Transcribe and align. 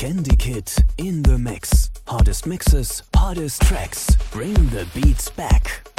Candy 0.00 0.34
Kid 0.34 0.72
in 0.96 1.22
the 1.24 1.36
mix. 1.36 1.90
Hardest 2.06 2.46
mixes, 2.46 3.02
hardest 3.14 3.60
tracks. 3.60 4.16
Bring 4.32 4.54
the 4.70 4.86
beats 4.94 5.28
back. 5.28 5.89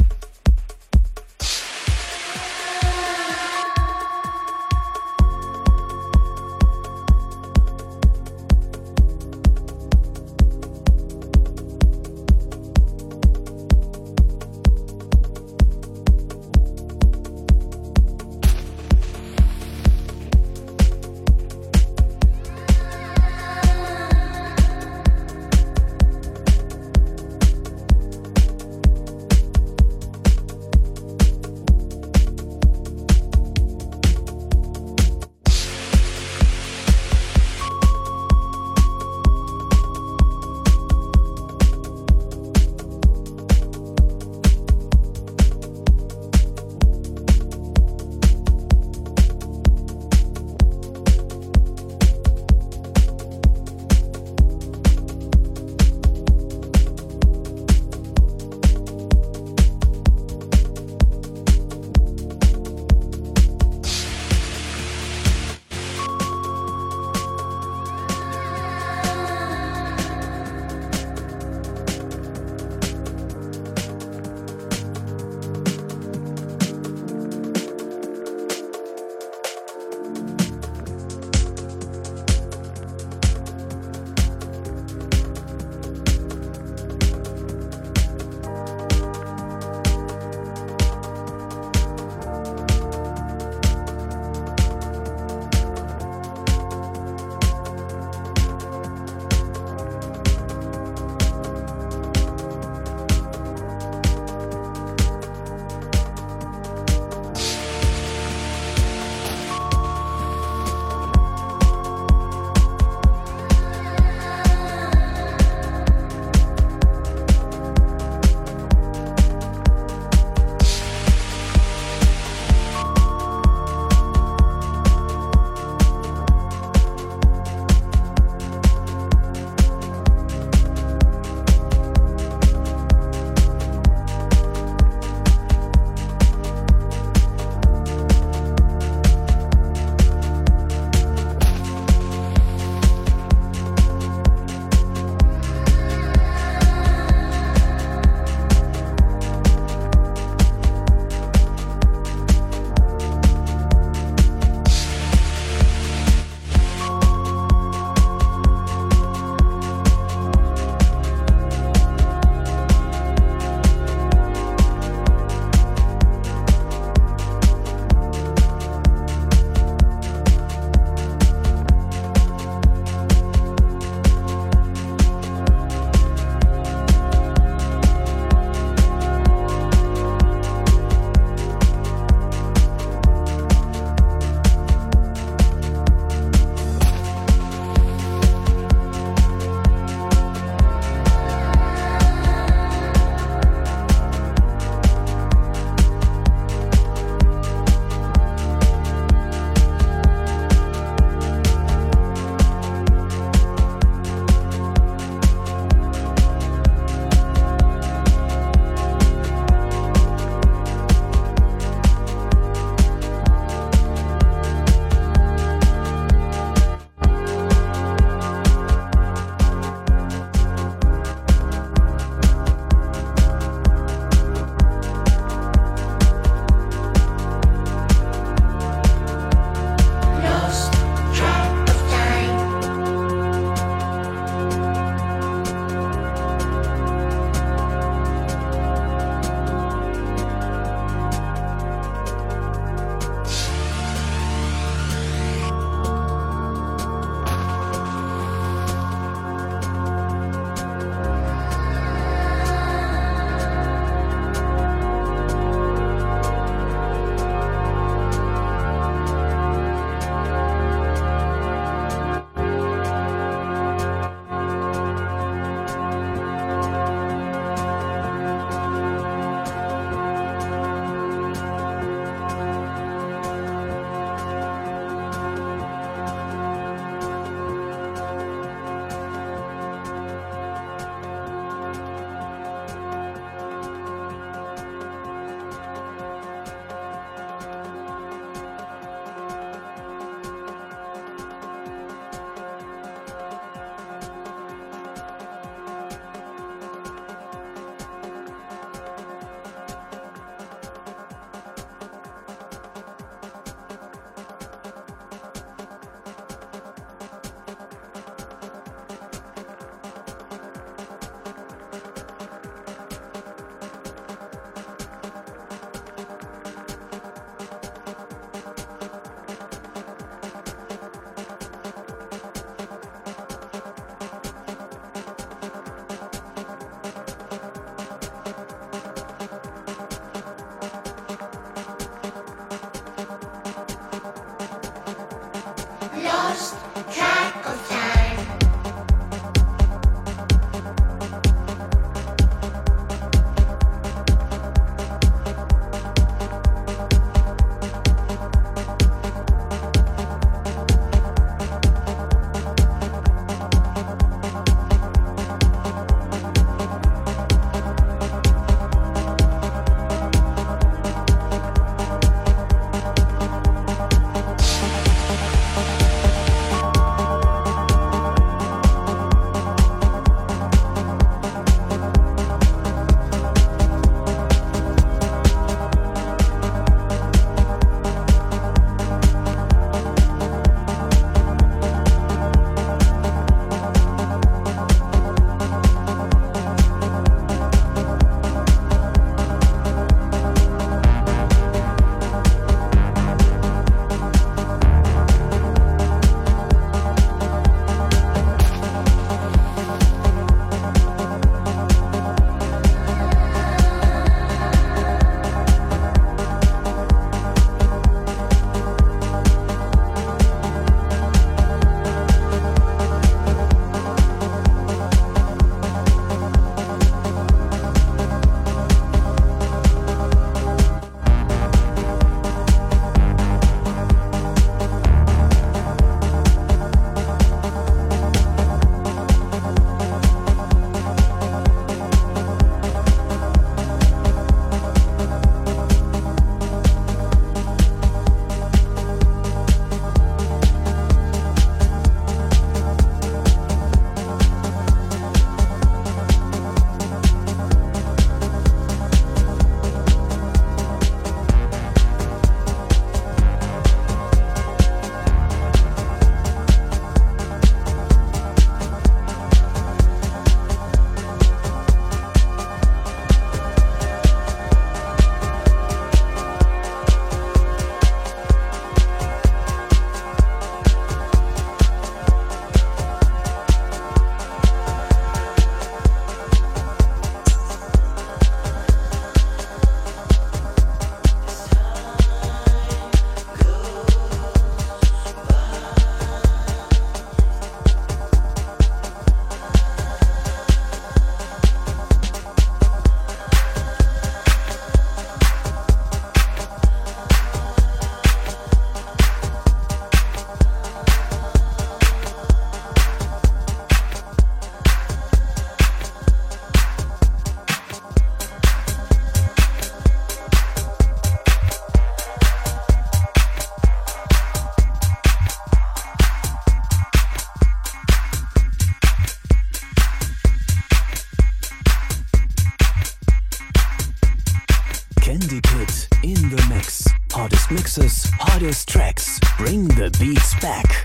Back. 530.41 530.80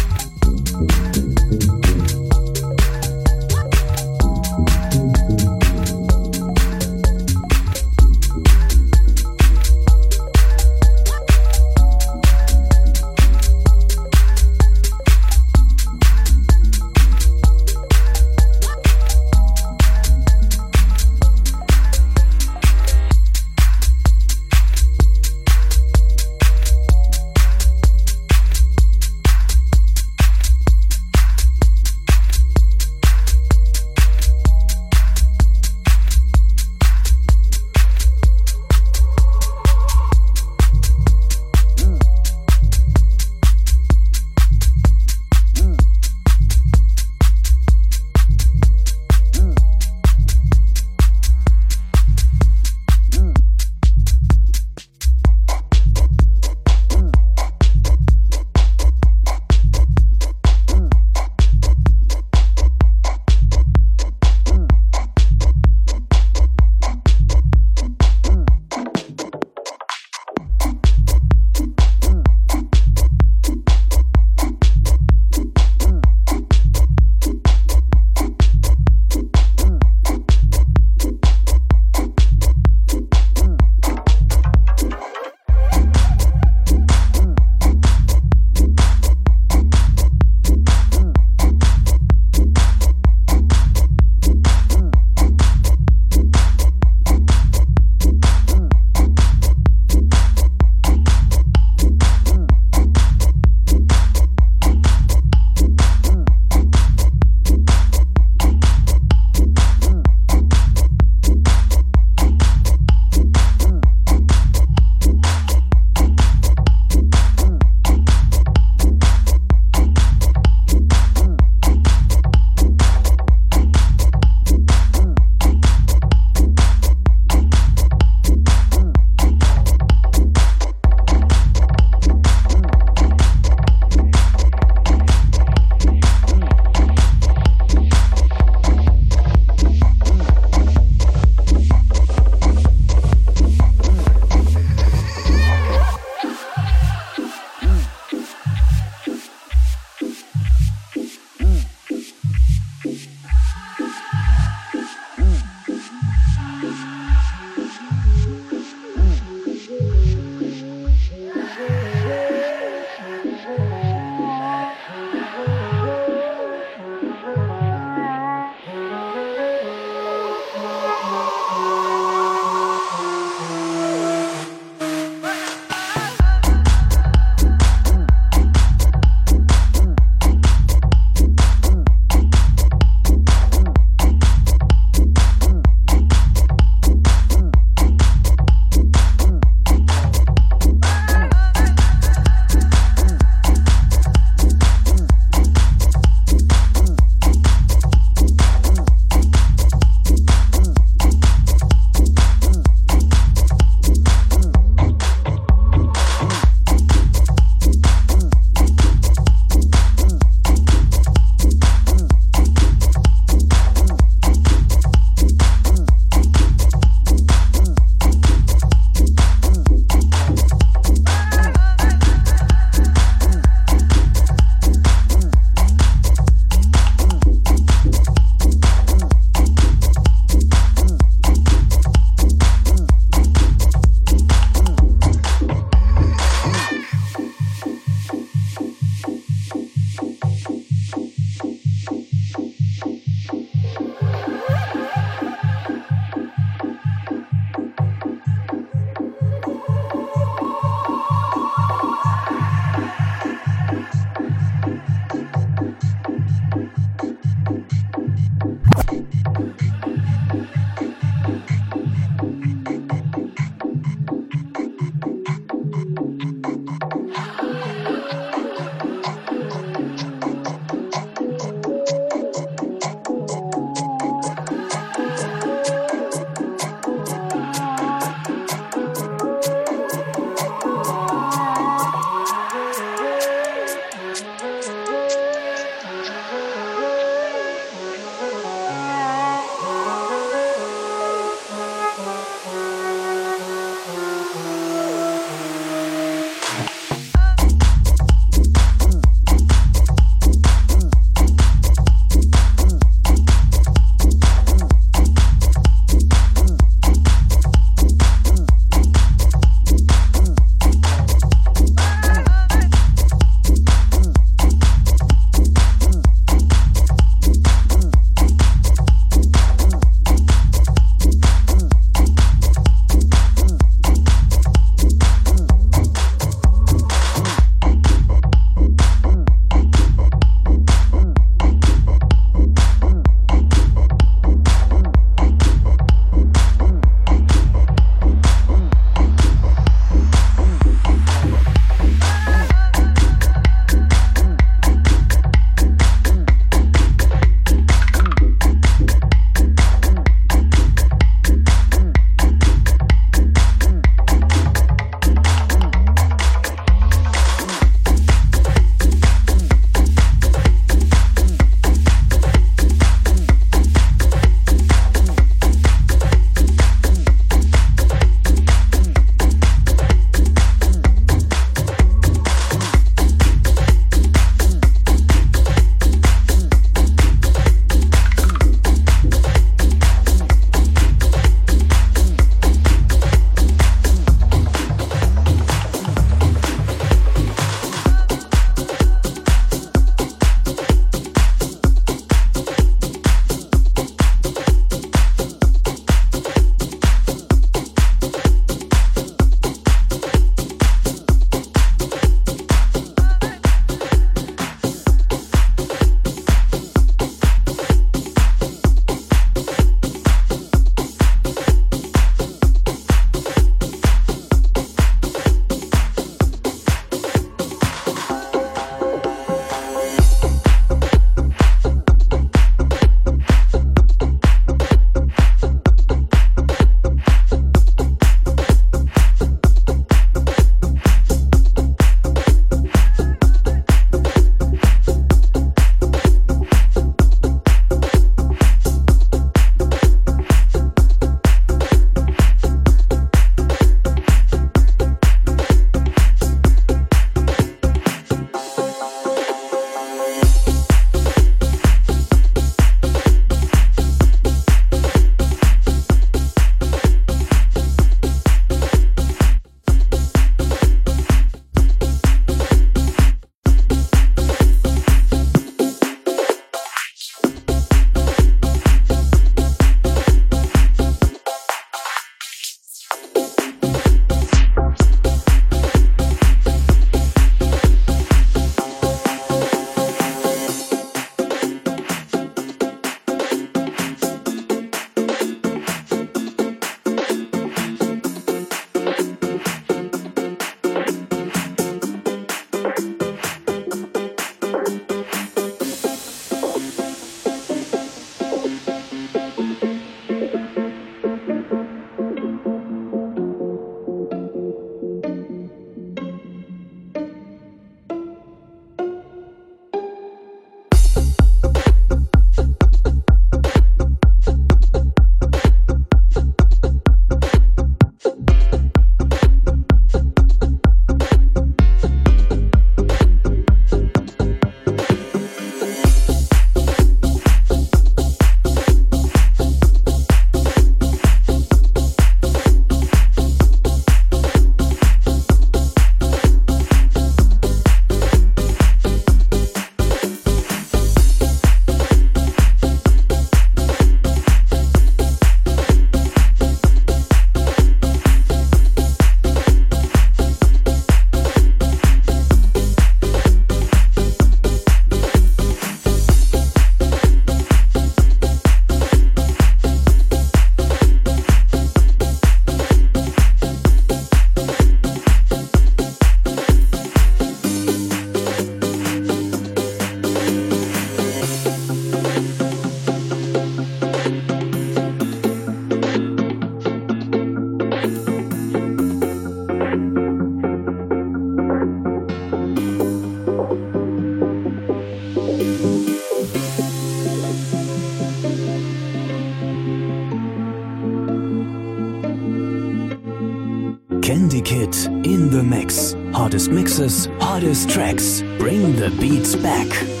Hottest 596.81 597.09
hottest 597.19 597.69
tracks. 597.69 598.23
Bring 598.39 598.75
the 598.75 598.89
beats 598.99 599.35
back. 599.35 600.00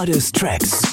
hardest 0.00 0.34
tracks. 0.34 0.89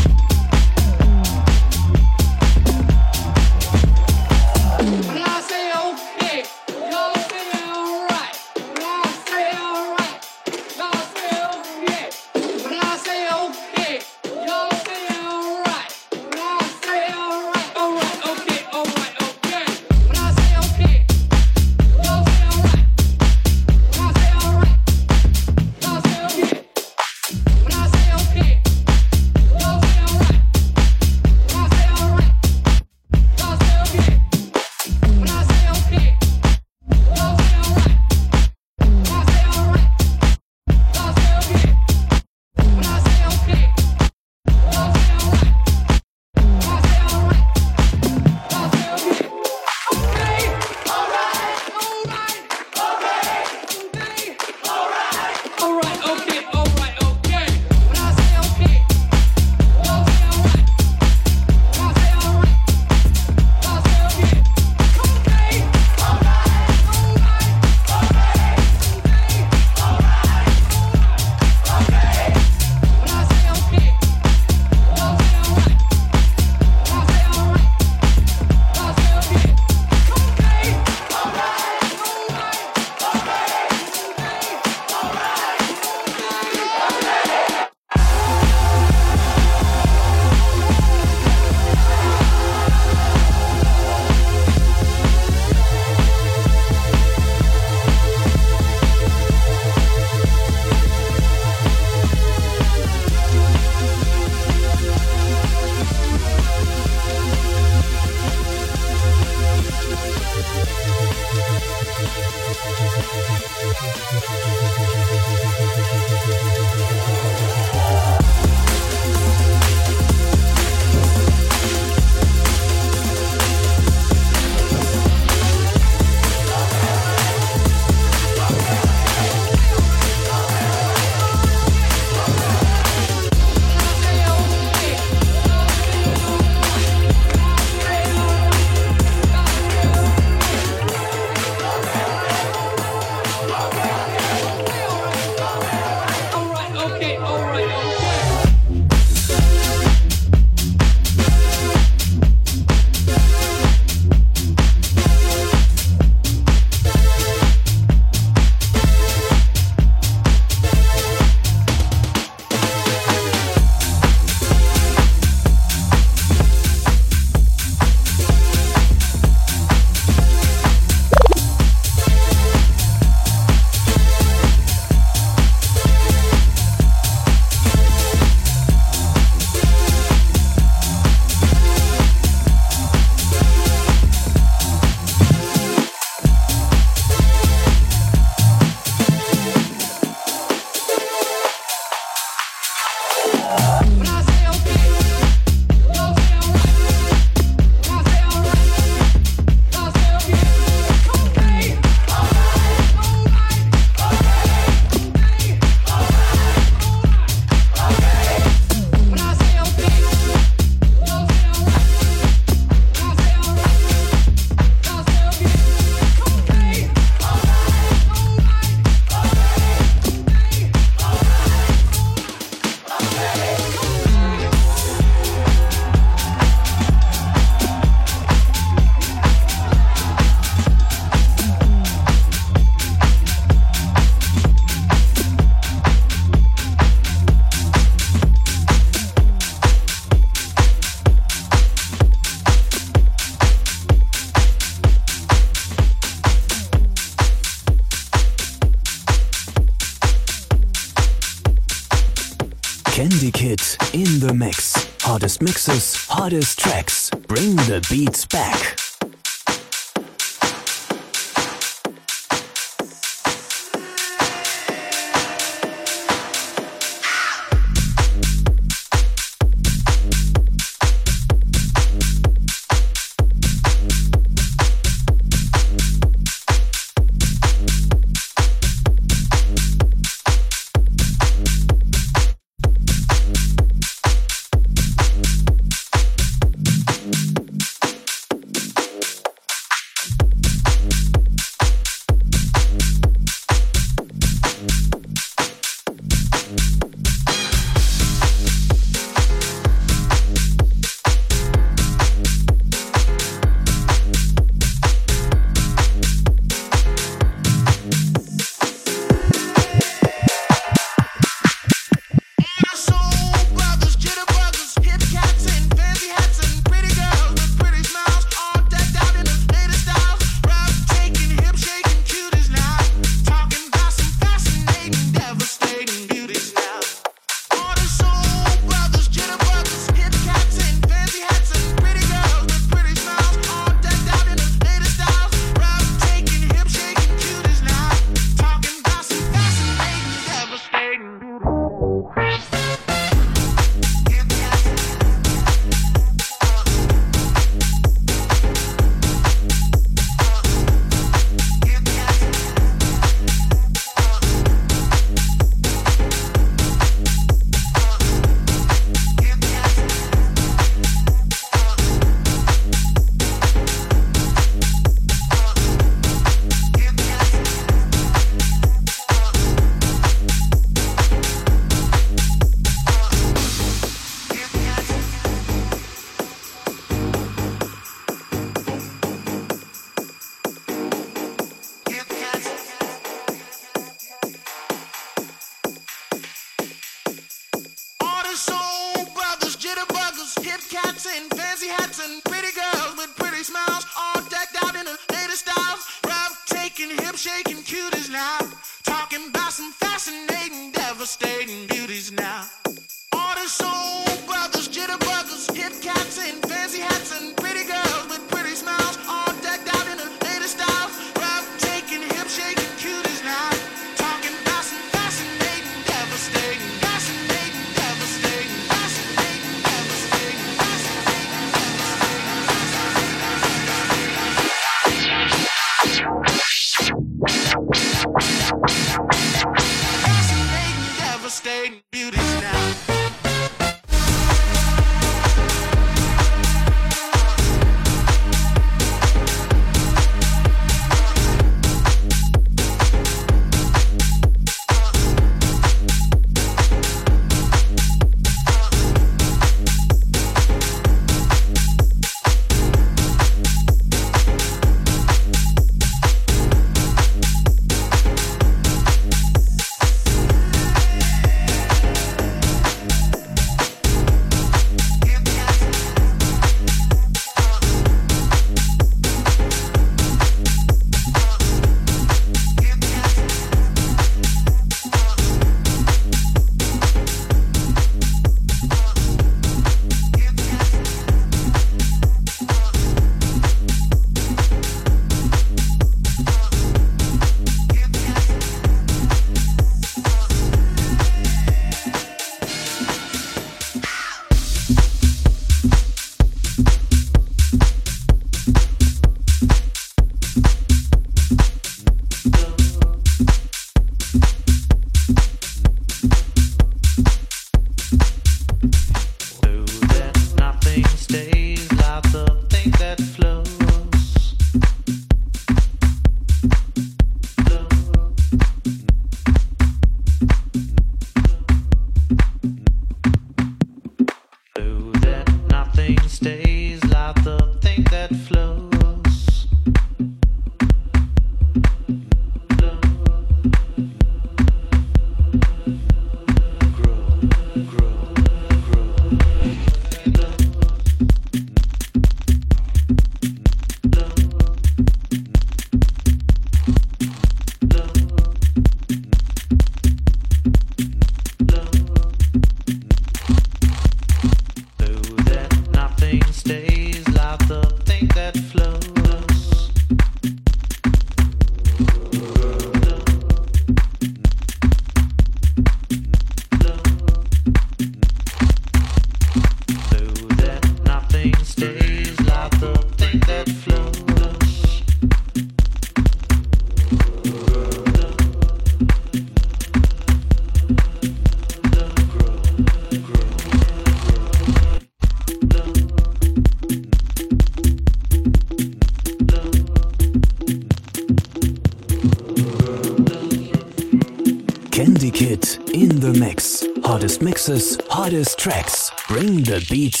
Hottest 597.51 597.81
hottest 597.89 598.39
tracks. 598.39 598.91
Bring 599.09 599.43
the 599.43 599.65
beats 599.69 600.00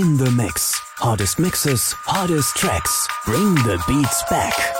in 0.00 0.16
the 0.16 0.30
mix. 0.30 0.78
Hardest 0.98 1.38
mixes, 1.38 1.92
hardest 1.92 2.56
tracks. 2.56 3.06
Bring 3.26 3.54
the 3.56 3.82
beats 3.86 4.22
back. 4.30 4.79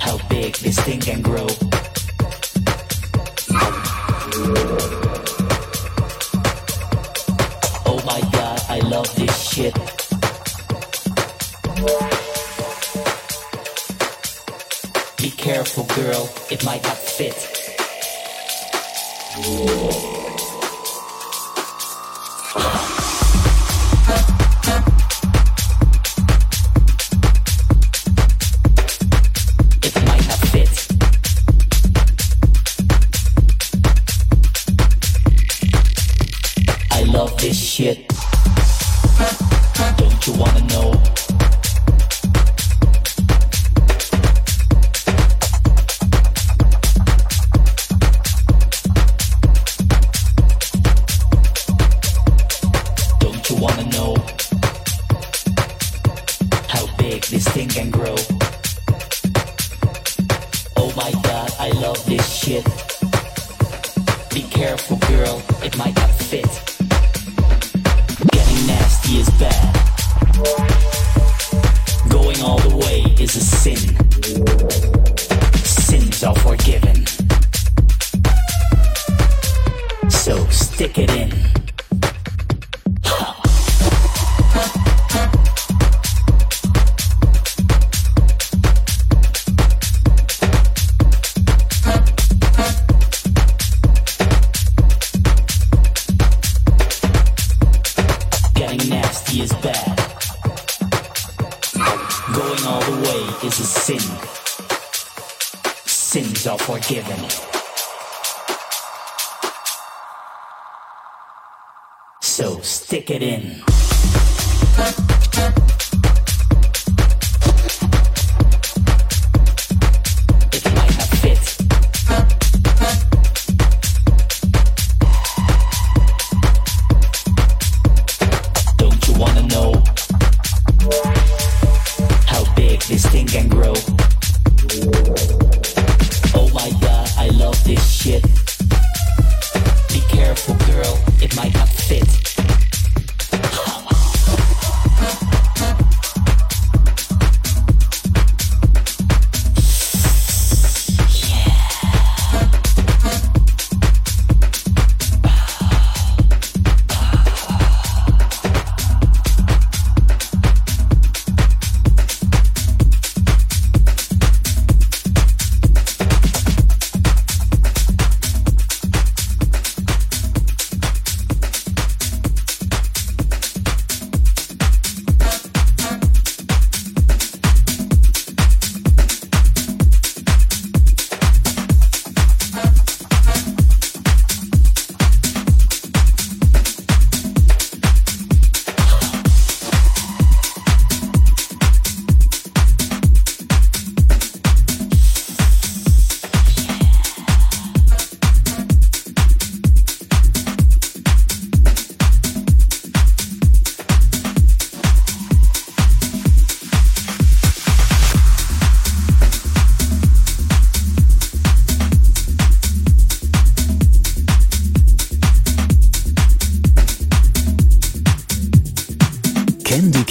How 0.00 0.16
big 0.30 0.56
this 0.56 0.78
thing 0.80 0.98
can 0.98 1.20
grow. 1.20 1.46
Oh 7.84 8.02
my 8.06 8.20
god, 8.32 8.62
I 8.70 8.78
love 8.78 9.14
this 9.14 9.46
shit. 9.46 9.74
Be 15.18 15.30
careful, 15.32 15.84
girl, 15.94 16.30
it 16.50 16.64
might 16.64 16.82
not 16.82 16.96
fit. 16.96 17.50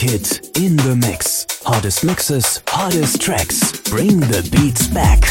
Kid 0.03 0.49
in 0.57 0.75
the 0.75 0.97
mix. 0.97 1.45
Hardest 1.63 2.03
mixes, 2.03 2.61
hardest 2.67 3.21
tracks. 3.21 3.71
Bring 3.89 4.19
the 4.19 4.45
beats 4.51 4.87
back. 4.87 5.23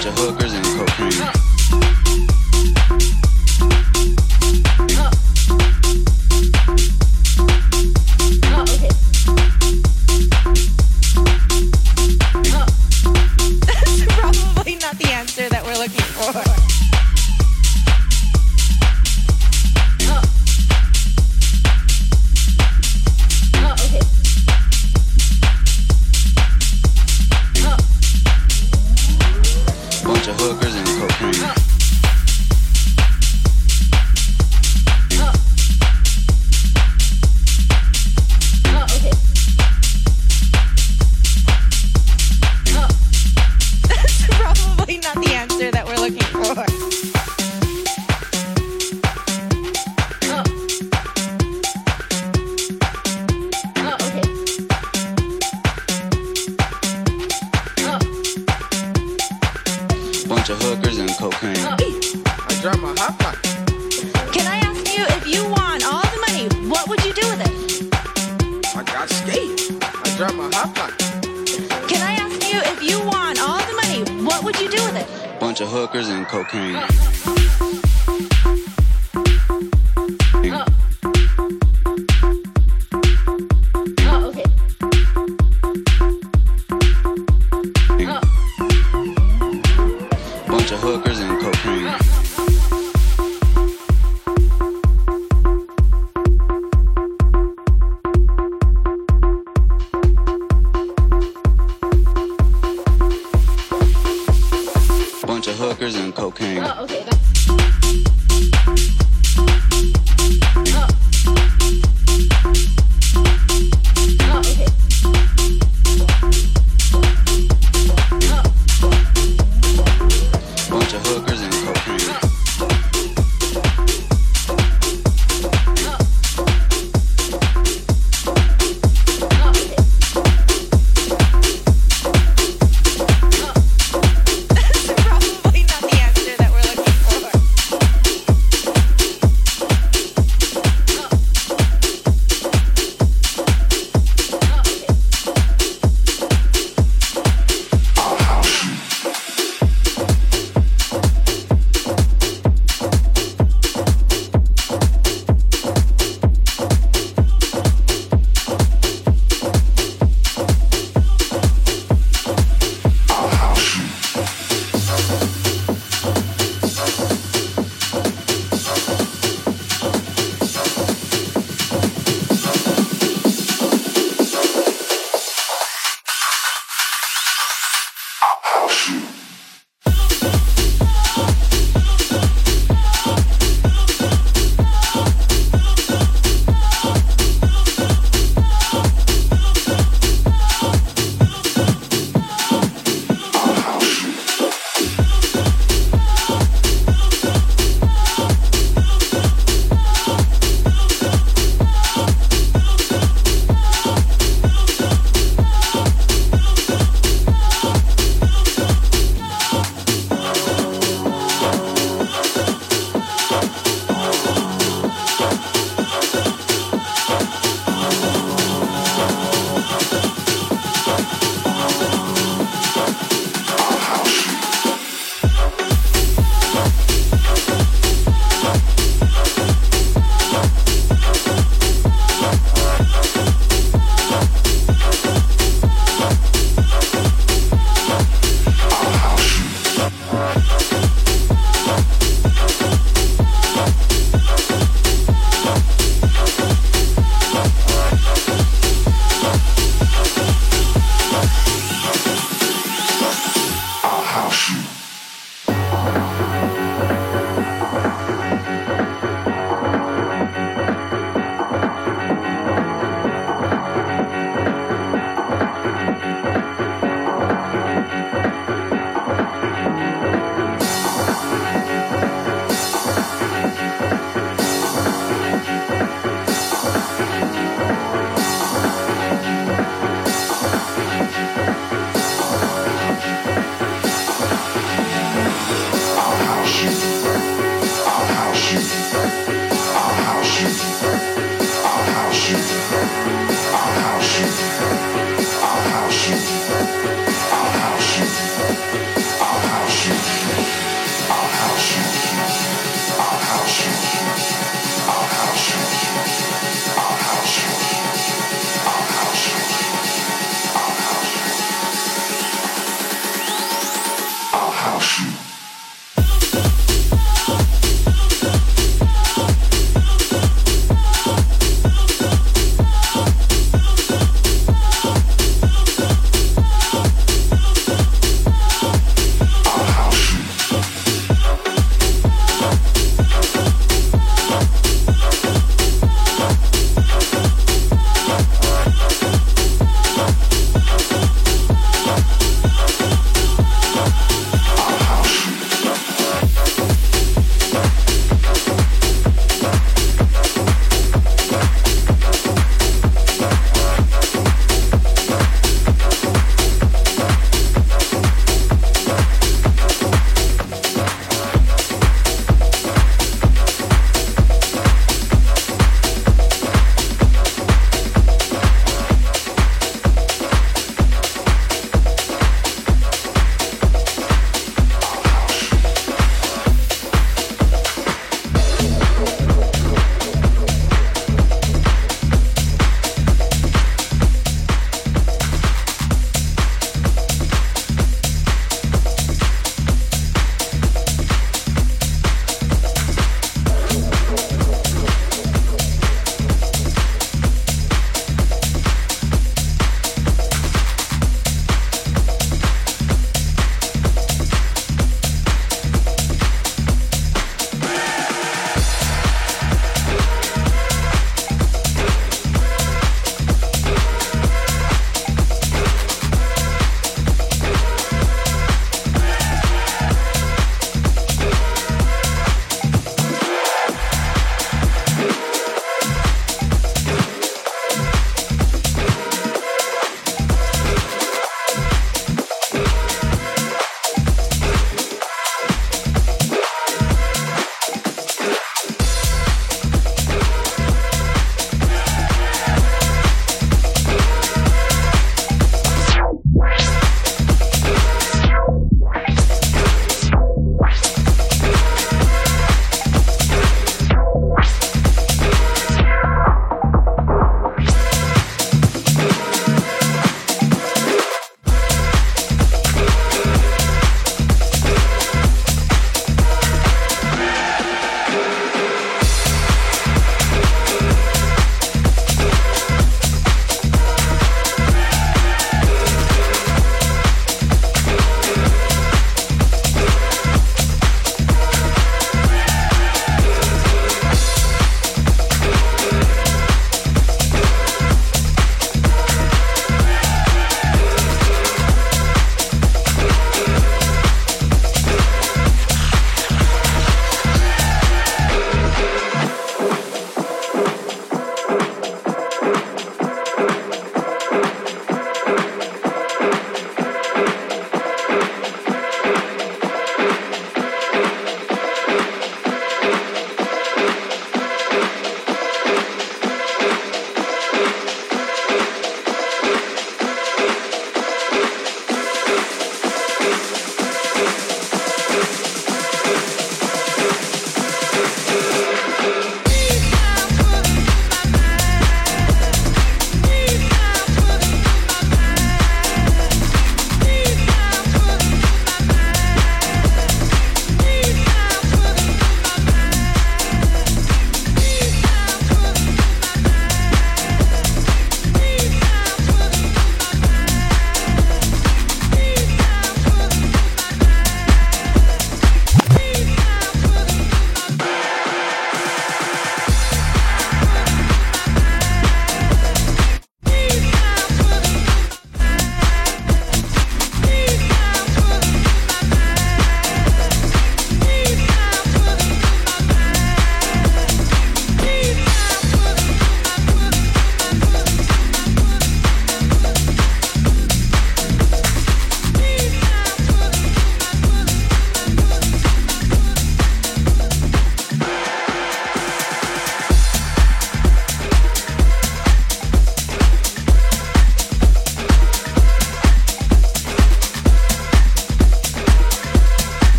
Of 0.00 0.16
hookers 0.16 0.39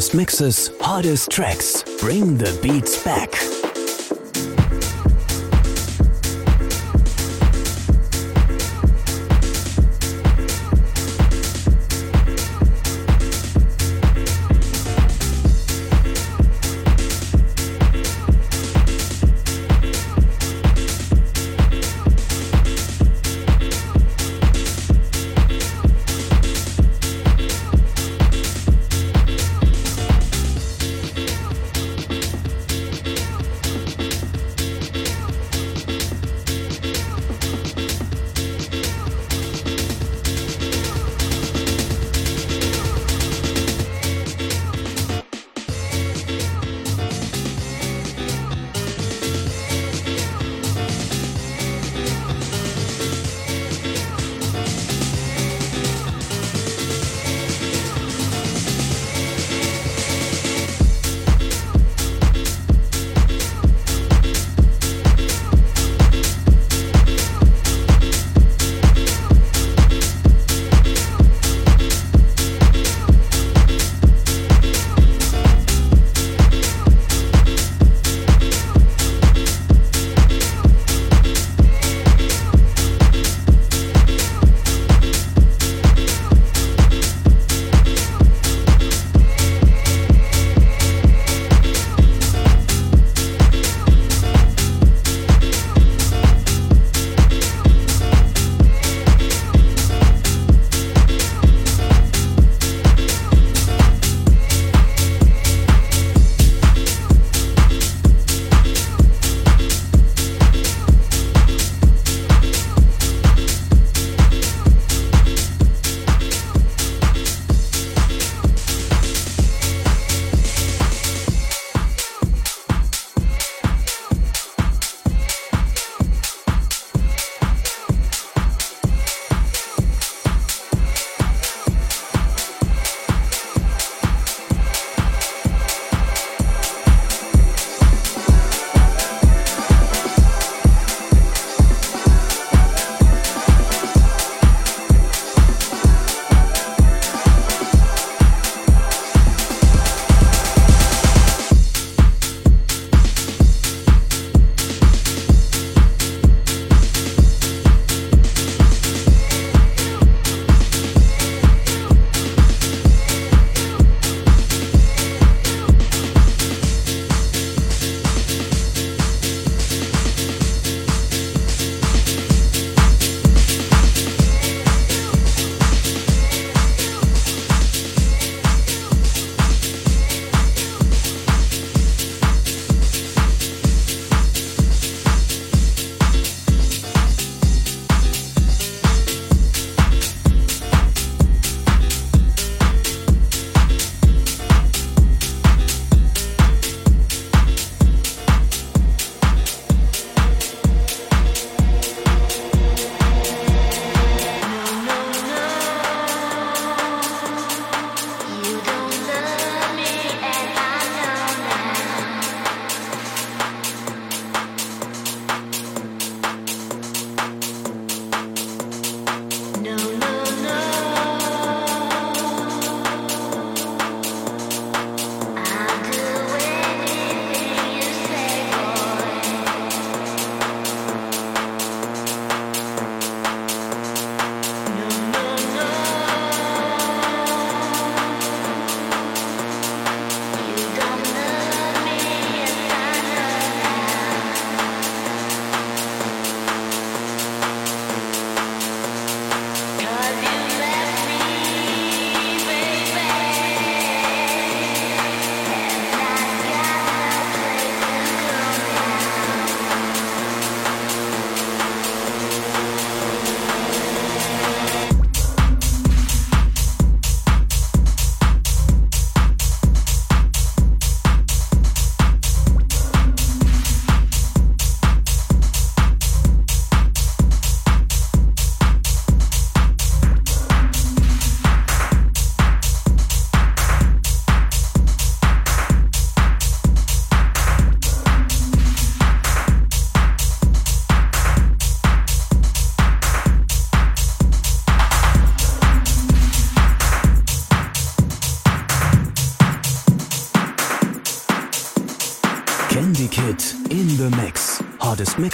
Hottest 0.00 0.14
mixes, 0.14 0.70
hottest 0.80 1.30
tracks. 1.30 1.82
Bring 2.00 2.38
the 2.38 2.58
beats 2.62 3.04
back. 3.04 3.49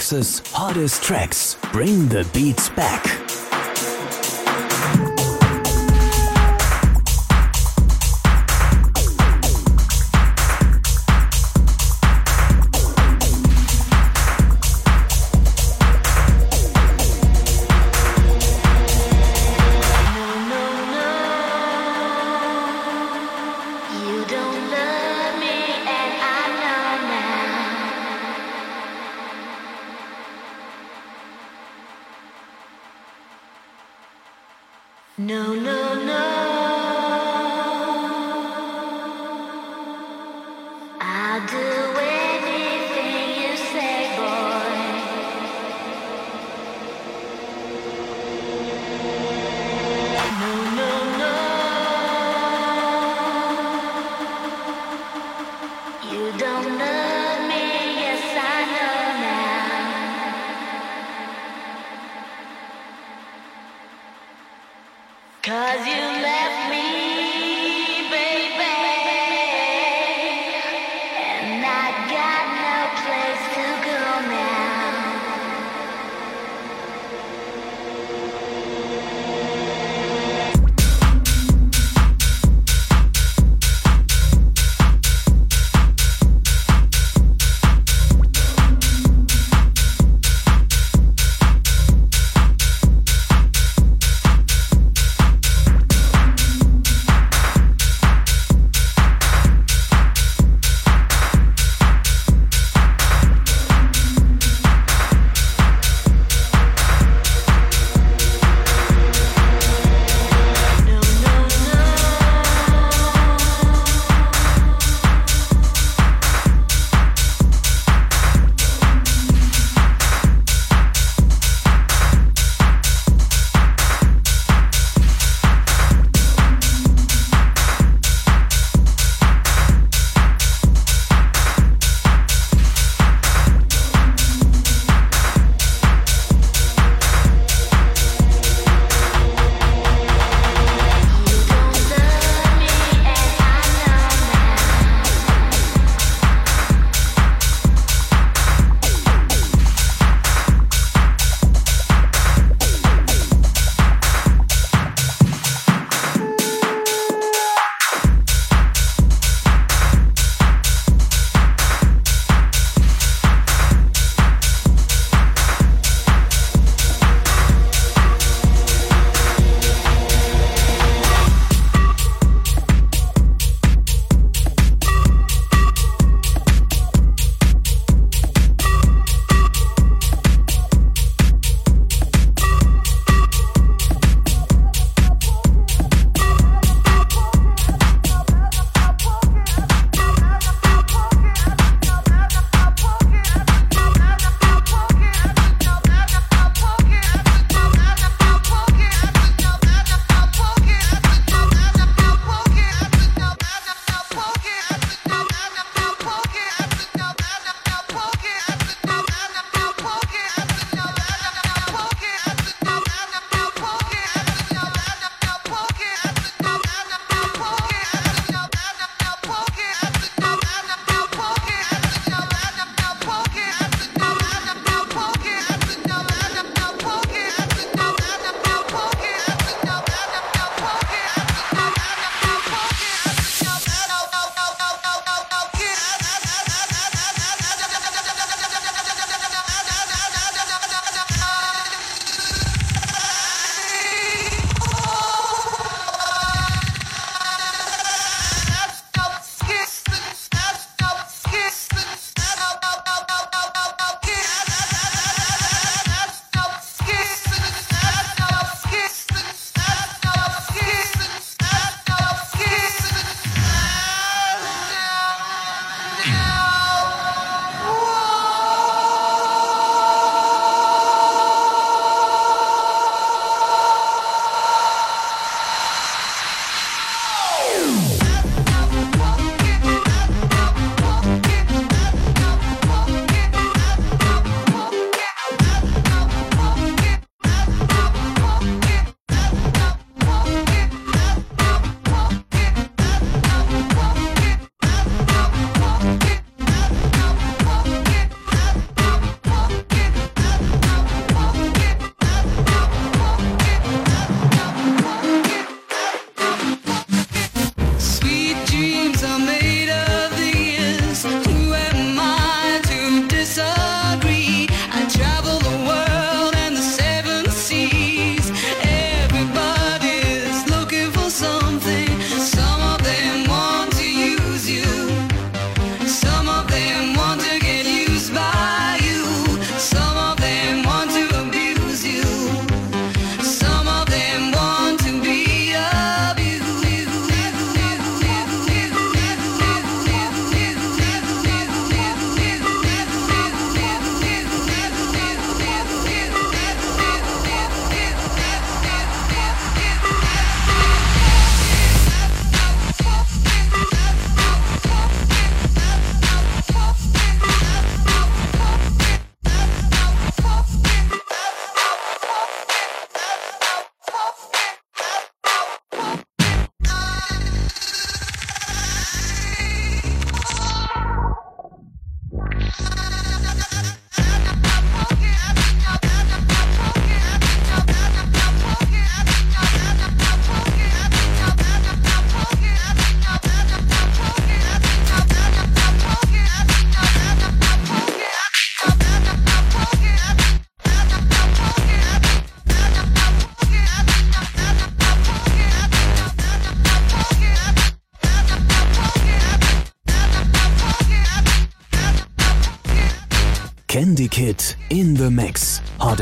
Hottest 0.07 0.47
hottest 0.47 1.03
tracks. 1.03 1.57
Bring 1.73 2.07
the 2.07 2.25
beats 2.31 2.69
back. 2.69 3.16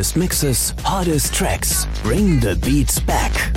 The 0.06 0.20
mixes, 0.20 0.74
hardest 0.80 1.34
tracks. 1.34 1.88
Bring 2.04 2.40
the 2.40 2.56
beats 2.58 3.00
back. 3.00 3.55